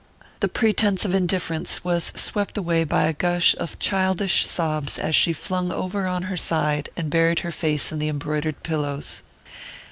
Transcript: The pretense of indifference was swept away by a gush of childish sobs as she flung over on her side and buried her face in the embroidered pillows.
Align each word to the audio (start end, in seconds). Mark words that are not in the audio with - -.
The 0.39 0.47
pretense 0.47 1.05
of 1.05 1.13
indifference 1.13 1.83
was 1.83 2.05
swept 2.15 2.57
away 2.57 2.85
by 2.85 3.03
a 3.05 3.13
gush 3.13 3.55
of 3.59 3.77
childish 3.77 4.47
sobs 4.47 4.97
as 4.97 5.15
she 5.15 5.31
flung 5.31 5.71
over 5.71 6.07
on 6.07 6.23
her 6.23 6.37
side 6.37 6.89
and 6.97 7.11
buried 7.11 7.41
her 7.41 7.51
face 7.51 7.91
in 7.91 7.99
the 7.99 8.09
embroidered 8.09 8.63
pillows. 8.63 9.21